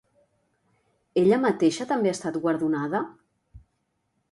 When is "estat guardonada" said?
2.19-3.05